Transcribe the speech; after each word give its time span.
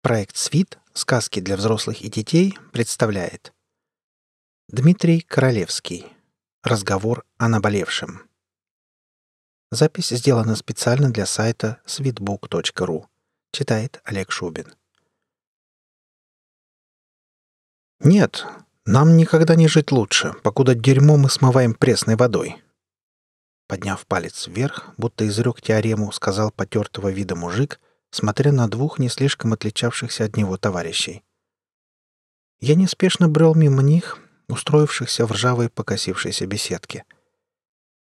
Проект 0.00 0.36
«Свит. 0.36 0.78
Сказки 0.92 1.40
для 1.40 1.56
взрослых 1.56 2.02
и 2.02 2.08
детей» 2.08 2.56
представляет 2.72 3.52
Дмитрий 4.68 5.20
Королевский. 5.20 6.06
Разговор 6.62 7.24
о 7.36 7.48
наболевшем. 7.48 8.22
Запись 9.72 10.10
сделана 10.10 10.54
специально 10.54 11.10
для 11.10 11.26
сайта 11.26 11.80
sweetbook.ru. 11.84 13.06
Читает 13.50 14.00
Олег 14.04 14.30
Шубин. 14.30 14.72
Нет, 17.98 18.46
нам 18.86 19.16
никогда 19.16 19.56
не 19.56 19.66
жить 19.66 19.90
лучше, 19.90 20.32
покуда 20.44 20.76
дерьмо 20.76 21.16
мы 21.16 21.28
смываем 21.28 21.74
пресной 21.74 22.14
водой. 22.14 22.62
Подняв 23.66 24.06
палец 24.06 24.46
вверх, 24.46 24.94
будто 24.96 25.26
изрек 25.26 25.60
теорему, 25.60 26.12
сказал 26.12 26.52
потертого 26.52 27.08
вида 27.08 27.34
мужик— 27.34 27.80
смотря 28.10 28.52
на 28.52 28.68
двух 28.68 28.98
не 28.98 29.08
слишком 29.08 29.52
отличавшихся 29.52 30.24
от 30.24 30.36
него 30.36 30.56
товарищей. 30.56 31.22
Я 32.60 32.74
неспешно 32.74 33.28
брел 33.28 33.54
мимо 33.54 33.82
них, 33.82 34.18
устроившихся 34.48 35.26
в 35.26 35.32
ржавой 35.32 35.68
покосившейся 35.68 36.46
беседке. 36.46 37.04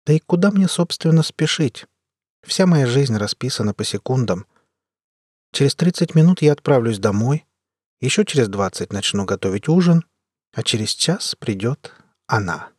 Да 0.07 0.13
и 0.13 0.21
куда 0.21 0.51
мне, 0.51 0.69
собственно, 0.69 1.23
спешить? 1.23 1.87
Вся 2.43 2.67
моя 2.67 2.87
жизнь 2.87 3.17
расписана 3.17 3.73
по 3.73 3.85
секундам. 3.85 4.47
Через 5.53 5.75
30 5.75 6.15
минут 6.15 6.43
я 6.43 6.53
отправлюсь 6.53 6.99
домой, 6.99 7.47
еще 8.01 8.25
через 8.25 8.49
20 8.49 8.93
начну 8.93 9.25
готовить 9.25 9.69
ужин, 9.69 10.05
а 10.53 10.63
через 10.63 10.91
час 10.91 11.35
придет 11.37 11.93
она. 12.27 12.71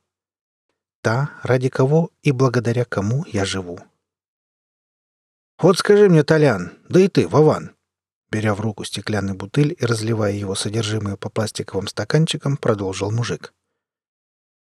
Та, 1.02 1.31
ради 1.44 1.70
кого 1.70 2.12
и 2.22 2.31
благодаря 2.31 2.86
кому 2.86 3.26
я 3.28 3.45
живу. 3.45 3.80
«Вот 5.58 5.77
скажи 5.77 6.09
мне, 6.09 6.23
Толян, 6.23 6.73
да 6.90 7.00
и 7.00 7.08
ты, 7.08 7.27
Вован!» 7.27 7.72
Беря 8.30 8.54
в 8.54 8.59
руку 8.59 8.84
стеклянный 8.84 9.34
бутыль 9.34 9.76
и 9.80 9.86
разливая 9.86 10.34
его 10.34 10.55
содержимое 10.55 11.16
по 11.16 11.30
пластиковым 11.30 11.88
стаканчикам, 11.88 12.58
продолжил 12.58 13.11
мужик. 13.11 13.53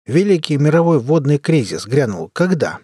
«Великий 0.05 0.57
мировой 0.57 0.99
водный 0.99 1.37
кризис 1.37 1.85
грянул 1.85 2.29
когда?» 2.29 2.79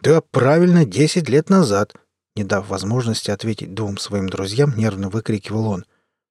«Да 0.00 0.22
правильно, 0.22 0.86
десять 0.86 1.28
лет 1.28 1.50
назад»,— 1.50 1.94
не 2.36 2.44
дав 2.44 2.68
возможности 2.68 3.30
ответить 3.30 3.74
двум 3.74 3.98
своим 3.98 4.28
друзьям, 4.28 4.74
нервно 4.76 5.10
выкрикивал 5.10 5.68
он. 5.68 5.84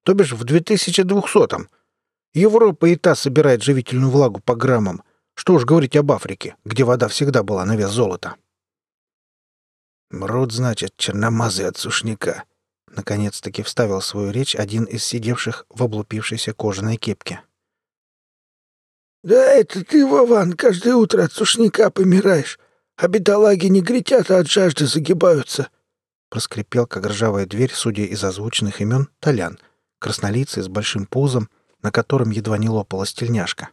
«То 0.04 0.14
бишь 0.14 0.32
в 0.32 0.44
2200-м. 0.44 1.70
Европа 2.34 2.88
и 2.88 2.96
та 2.96 3.14
собирает 3.14 3.62
живительную 3.62 4.10
влагу 4.10 4.40
по 4.40 4.56
граммам. 4.56 5.04
Что 5.36 5.54
уж 5.54 5.66
говорить 5.66 5.96
об 5.96 6.12
Африке, 6.12 6.56
где 6.66 6.84
вода 6.84 7.08
всегда 7.08 7.44
была 7.44 7.64
на 7.66 7.76
вес 7.76 7.92
золота». 7.92 8.36
«Мрут, 10.14 10.52
значит, 10.52 10.94
черномазый 10.96 11.68
от 11.68 11.76
сушняка»,— 11.78 12.44
наконец-таки 12.96 13.64
вставил 13.64 14.00
свою 14.00 14.30
речь 14.30 14.56
один 14.56 14.84
из 14.84 15.04
сидевших 15.04 15.66
в 15.70 15.82
облупившейся 15.82 16.54
кожаной 16.54 16.98
кепке. 16.98 17.42
«Да 19.24 19.44
это 19.44 19.84
ты, 19.84 20.06
Вован, 20.06 20.54
каждое 20.54 20.94
утро 20.94 21.24
от 21.24 21.34
сушняка 21.34 21.90
помираешь, 21.90 22.60
а 22.96 23.08
бедолаги 23.08 23.66
не 23.66 23.82
гретят, 23.82 24.30
а 24.30 24.38
от 24.38 24.48
жажды 24.48 24.86
загибаются»,— 24.86 25.70
проскрипел, 26.30 26.86
как 26.86 27.08
ржавая 27.08 27.48
дверь, 27.48 27.72
судя 27.74 28.04
из 28.04 28.24
озвученных 28.24 28.82
имен, 28.82 29.10
Толян, 29.20 29.58
краснолицый 29.98 30.62
с 30.62 30.68
большим 30.68 31.08
пузом, 31.08 31.50
на 31.82 31.92
котором 31.92 32.30
едва 32.30 32.60
не 32.60 32.70
лопалась 32.70 33.16
тельняшка. 33.16 33.70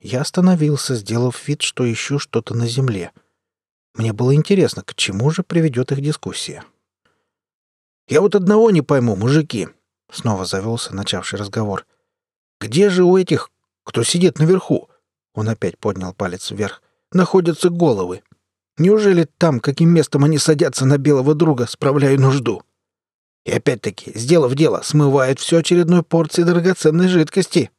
Я 0.00 0.22
остановился, 0.22 0.96
сделав 0.96 1.46
вид, 1.46 1.62
что 1.62 1.90
ищу 1.90 2.18
что-то 2.18 2.54
на 2.54 2.66
земле— 2.66 3.12
мне 3.94 4.12
было 4.12 4.34
интересно, 4.34 4.82
к 4.82 4.94
чему 4.94 5.30
же 5.30 5.42
приведет 5.42 5.92
их 5.92 6.00
дискуссия. 6.00 6.64
«Я 8.08 8.20
вот 8.20 8.34
одного 8.34 8.70
не 8.70 8.82
пойму, 8.82 9.16
мужики»,— 9.16 9.68
снова 10.12 10.44
завелся 10.44 10.94
начавший 10.94 11.38
разговор. 11.38 11.86
«Где 12.60 12.90
же 12.90 13.04
у 13.04 13.16
этих, 13.16 13.50
кто 13.84 14.02
сидит 14.02 14.38
наверху?» 14.38 14.90
Он 15.34 15.48
опять 15.48 15.78
поднял 15.78 16.12
палец 16.12 16.50
вверх. 16.50 16.82
«Находятся 17.12 17.70
головы. 17.70 18.22
Неужели 18.76 19.28
там, 19.38 19.60
каким 19.60 19.90
местом 19.90 20.24
они 20.24 20.38
садятся 20.38 20.84
на 20.84 20.98
белого 20.98 21.34
друга, 21.34 21.66
справляя 21.66 22.18
нужду?» 22.18 22.62
И 23.44 23.52
опять-таки, 23.52 24.12
сделав 24.18 24.54
дело, 24.54 24.80
смывает 24.82 25.38
всю 25.38 25.58
очередной 25.58 26.02
порции 26.02 26.42
драгоценной 26.42 27.08
жидкости. 27.08 27.70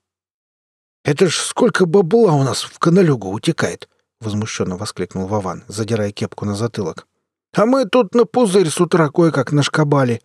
«Это 1.03 1.28
ж 1.28 1.35
сколько 1.35 1.85
бабла 1.85 2.34
у 2.34 2.44
нас 2.44 2.63
в 2.63 2.79
каналюгу 2.79 3.29
утекает!»— 3.29 3.89
возмущенно 4.19 4.77
воскликнул 4.77 5.27
Вован, 5.27 5.63
задирая 5.67 6.11
кепку 6.11 6.45
на 6.45 6.55
затылок. 6.55 7.07
«А 7.53 7.65
мы 7.65 7.85
тут 7.85 8.13
на 8.13 8.25
пузырь 8.25 8.69
с 8.69 8.79
утра 8.79 9.09
кое-как 9.09 9.51
нашкабали». 9.51 10.21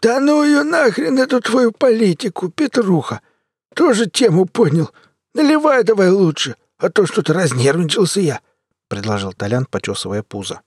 «Да 0.00 0.20
ну 0.20 0.44
ее 0.44 0.62
нахрен, 0.62 1.18
эту 1.18 1.40
твою 1.40 1.72
политику, 1.72 2.48
Петруха! 2.48 3.20
Тоже 3.74 4.08
тему 4.08 4.46
понял. 4.46 4.90
Наливай 5.34 5.84
давай 5.84 6.10
лучше, 6.10 6.56
а 6.78 6.88
то 6.88 7.06
что-то 7.06 7.34
разнервничался 7.34 8.20
я»,— 8.20 8.40
предложил 8.88 9.32
Толян, 9.32 9.66
почесывая 9.66 10.22
пузо. 10.22 10.62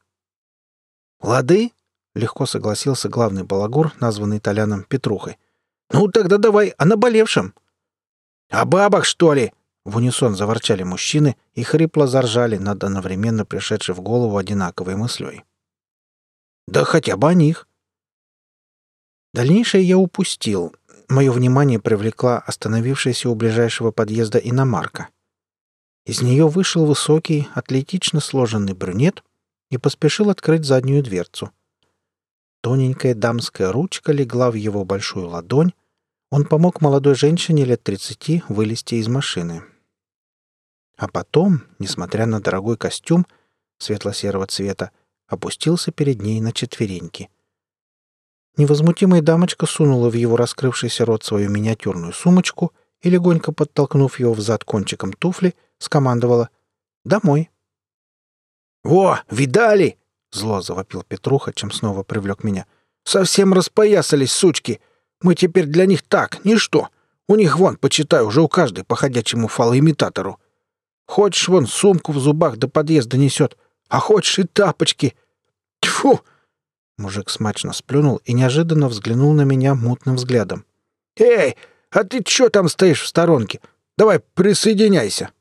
«Лады?»— 1.21 1.71
легко 2.15 2.45
согласился 2.45 3.09
главный 3.09 3.43
балагур, 3.43 3.93
названный 3.99 4.39
Толяном 4.39 4.83
Петрухой. 4.83 5.37
«Ну, 5.89 6.07
тогда 6.09 6.37
давай 6.37 6.69
о 6.77 6.85
наболевшем». 6.85 7.55
«О 8.49 8.65
бабах, 8.65 9.05
что 9.05 9.33
ли?» 9.33 9.51
В 9.85 9.97
унисон 9.97 10.35
заворчали 10.35 10.83
мужчины 10.83 11.35
и 11.53 11.63
хрипло 11.63 12.07
заржали 12.07 12.57
над 12.57 12.83
одновременно 12.83 13.45
пришедшей 13.45 13.93
в 13.93 14.01
голову 14.01 14.37
одинаковой 14.37 14.95
мыслей. 14.95 15.43
«Да 16.67 16.85
хотя 16.85 17.17
бы 17.17 17.29
о 17.29 17.33
них!» 17.33 17.67
Дальнейшее 19.33 19.83
я 19.83 19.97
упустил. 19.97 20.73
Мое 21.09 21.31
внимание 21.31 21.79
привлекла 21.79 22.39
остановившаяся 22.39 23.29
у 23.29 23.35
ближайшего 23.35 23.91
подъезда 23.91 24.37
иномарка. 24.37 25.09
Из 26.05 26.21
нее 26.21 26.47
вышел 26.47 26.85
высокий, 26.85 27.49
атлетично 27.53 28.19
сложенный 28.19 28.73
брюнет 28.73 29.23
и 29.69 29.77
поспешил 29.77 30.29
открыть 30.29 30.65
заднюю 30.65 31.03
дверцу. 31.03 31.51
Тоненькая 32.61 33.15
дамская 33.15 33.71
ручка 33.71 34.13
легла 34.13 34.49
в 34.49 34.53
его 34.53 34.85
большую 34.85 35.27
ладонь, 35.27 35.73
он 36.31 36.45
помог 36.45 36.79
молодой 36.79 37.15
женщине 37.15 37.65
лет 37.65 37.83
тридцати 37.83 38.43
вылезти 38.47 38.95
из 38.95 39.07
машины. 39.07 39.63
А 40.97 41.07
потом, 41.07 41.63
несмотря 41.79 42.25
на 42.25 42.39
дорогой 42.39 42.77
костюм 42.77 43.25
светло-серого 43.79 44.47
цвета, 44.47 44.91
опустился 45.27 45.91
перед 45.91 46.21
ней 46.21 46.39
на 46.41 46.51
четвереньки. 46.51 47.29
Невозмутимая 48.55 49.21
дамочка 49.21 49.65
сунула 49.65 50.09
в 50.09 50.13
его 50.13 50.37
раскрывшийся 50.37 51.05
рот 51.05 51.23
свою 51.23 51.49
миниатюрную 51.49 52.13
сумочку 52.13 52.71
и, 53.01 53.09
легонько 53.09 53.51
подтолкнув 53.51 54.19
его 54.19 54.33
взад 54.33 54.63
кончиком 54.63 55.11
туфли, 55.13 55.55
скомандовала 55.79 56.49
«Домой». 57.03 57.49
«Во, 58.83 59.19
видали?»— 59.29 59.97
зло 60.31 60.61
завопил 60.61 61.03
Петруха, 61.03 61.51
чем 61.53 61.71
снова 61.71 62.03
привлек 62.03 62.43
меня. 62.43 62.67
«Совсем 63.03 63.53
распоясались, 63.53 64.31
сучки! 64.31 64.79
Мы 65.21 65.35
теперь 65.35 65.65
для 65.65 65.85
них 65.85 66.03
так, 66.03 66.43
ничто. 66.43 66.89
У 67.27 67.35
них, 67.35 67.57
вон, 67.57 67.77
почитай, 67.77 68.23
уже 68.23 68.41
у 68.41 68.49
каждой 68.49 68.83
по 68.83 68.95
ходячему 68.95 69.47
фалоимитатору. 69.47 70.39
Хочешь, 71.05 71.47
вон 71.47 71.67
сумку 71.67 72.11
в 72.11 72.19
зубах 72.19 72.57
до 72.57 72.67
подъезда 72.67 73.17
несет, 73.17 73.57
а 73.89 73.99
хочешь 73.99 74.39
и 74.39 74.43
тапочки. 74.43 75.15
Тьфу!» 75.81 76.21
Мужик 76.97 77.29
смачно 77.29 77.73
сплюнул 77.73 78.21
и 78.25 78.33
неожиданно 78.33 78.87
взглянул 78.87 79.33
на 79.33 79.41
меня 79.41 79.75
мутным 79.75 80.15
взглядом. 80.15 80.65
«Эй, 81.17 81.57
а 81.91 82.03
ты 82.03 82.23
чё 82.23 82.49
там 82.49 82.69
стоишь 82.69 83.01
в 83.01 83.07
сторонке? 83.07 83.59
Давай 83.97 84.19
присоединяйся!» 84.19 85.31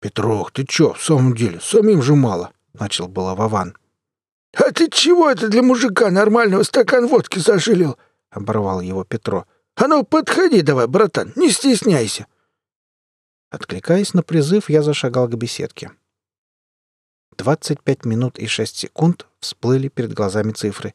«Петрух, 0.00 0.52
ты 0.52 0.64
чё, 0.64 0.92
в 0.92 1.02
самом 1.02 1.34
деле, 1.34 1.60
самим 1.60 2.02
же 2.02 2.14
мало!»— 2.14 2.52
начал 2.72 3.08
было 3.08 3.34
Вован. 3.34 3.76
«А 4.54 4.70
ты 4.70 4.88
чего 4.90 5.30
это 5.30 5.48
для 5.48 5.62
мужика 5.62 6.10
нормального 6.10 6.62
стакан 6.62 7.06
водки 7.08 7.38
зажилил?»— 7.38 7.98
оборвал 8.30 8.80
его 8.80 9.04
Петро. 9.04 9.46
«А 9.74 9.88
ну, 9.88 10.04
подходи 10.04 10.62
давай, 10.62 10.86
братан, 10.86 11.32
не 11.36 11.50
стесняйся!» 11.50 12.26
Откликаясь 13.50 14.14
на 14.14 14.22
призыв, 14.22 14.68
я 14.68 14.82
зашагал 14.82 15.28
к 15.28 15.34
беседке. 15.34 15.92
25 17.38 18.04
минут 18.04 18.38
и 18.38 18.46
6 18.46 18.76
секунд 18.76 19.26
всплыли 19.40 19.88
перед 19.88 20.12
глазами 20.12 20.52
цифры. 20.52 20.94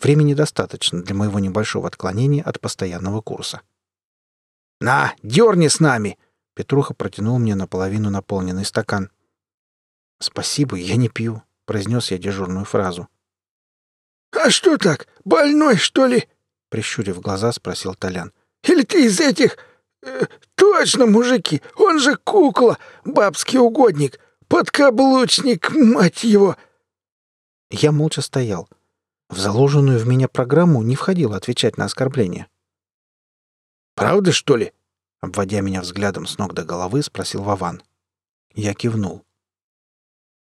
Времени 0.00 0.34
достаточно 0.34 1.02
для 1.02 1.14
моего 1.14 1.38
небольшого 1.40 1.88
отклонения 1.88 2.42
от 2.42 2.60
постоянного 2.60 3.20
курса. 3.20 3.60
«На, 4.80 5.14
дерни 5.22 5.68
с 5.68 5.80
нами!» 5.80 6.18
Петруха 6.54 6.94
протянул 6.94 7.38
мне 7.38 7.54
наполовину 7.54 8.10
наполненный 8.10 8.64
стакан. 8.64 9.10
«Спасибо, 10.20 10.76
я 10.76 10.96
не 10.96 11.08
пью»,— 11.08 11.42
произнес 11.66 12.10
я 12.12 12.18
дежурную 12.18 12.64
фразу. 12.64 13.08
«А 14.32 14.50
что 14.50 14.76
так, 14.78 15.08
больной, 15.24 15.76
что 15.76 16.06
ли?»— 16.06 16.28
прищурив 16.70 17.20
глаза, 17.20 17.52
спросил 17.52 17.94
Толян. 17.94 18.32
«Или 18.62 18.82
ты 18.82 19.06
из 19.06 19.20
этих 19.20 19.58
точно, 20.54 21.06
мужики, 21.06 21.62
он 21.76 21.98
же 21.98 22.16
кукла, 22.16 22.78
бабский 23.04 23.58
угодник, 23.58 24.20
подкаблучник, 24.48 25.70
мать 25.74 26.24
его!» 26.24 26.56
Я 27.70 27.92
молча 27.92 28.22
стоял. 28.22 28.68
В 29.28 29.38
заложенную 29.38 29.98
в 29.98 30.06
меня 30.06 30.28
программу 30.28 30.82
не 30.82 30.96
входило 30.96 31.36
отвечать 31.36 31.76
на 31.76 31.86
оскорбления. 31.86 32.48
«Правда, 33.94 34.32
что 34.32 34.56
ли?» 34.56 34.72
Обводя 35.20 35.60
меня 35.60 35.80
взглядом 35.80 36.26
с 36.26 36.36
ног 36.36 36.52
до 36.52 36.64
головы, 36.64 37.02
спросил 37.02 37.42
Вован. 37.42 37.82
Я 38.54 38.74
кивнул. 38.74 39.24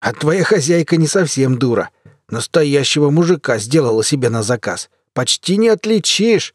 «А 0.01 0.13
твоя 0.13 0.45
хозяйка 0.45 0.97
не 0.97 1.09
совсем 1.09 1.59
дура. 1.59 1.91
Настоящего 2.29 3.11
мужика 3.11 3.59
сделала 3.59 4.05
себе 4.05 4.29
на 4.29 4.43
заказ. 4.43 4.89
Почти 5.13 5.57
не 5.57 5.69
отличишь!» 5.69 6.55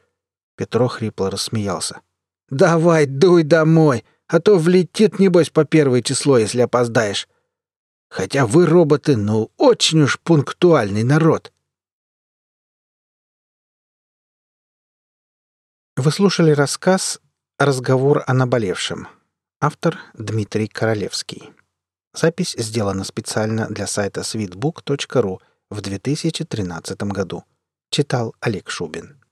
Петро 0.56 0.88
хрипло 0.88 1.30
рассмеялся. 1.30 2.02
«Давай, 2.50 3.06
дуй 3.06 3.44
домой, 3.44 4.06
а 4.28 4.40
то 4.40 4.58
влетит, 4.58 5.20
небось, 5.20 5.50
по 5.50 5.66
первое 5.66 6.02
число, 6.02 6.38
если 6.38 6.62
опоздаешь. 6.62 7.28
Хотя 8.10 8.46
вы, 8.46 8.66
роботы, 8.66 9.18
ну, 9.18 9.52
очень 9.58 10.02
уж 10.02 10.20
пунктуальный 10.20 11.04
народ». 11.04 11.52
Вы 15.96 16.12
слушали 16.12 16.52
рассказ 16.52 17.22
«Разговор 17.60 18.24
о 18.26 18.34
наболевшем». 18.34 19.08
Автор 19.62 20.00
Дмитрий 20.14 20.68
Королевский. 20.68 21.54
Запись 22.14 22.56
сделана 22.58 23.04
специально 23.04 23.68
для 23.68 23.88
сайта 23.88 24.22
sweetbook.ru 24.22 25.40
в 25.70 25.82
2013 25.82 27.04
году. 27.04 27.44
Читал 27.90 28.36
Олег 28.40 28.70
Шубин. 28.70 29.23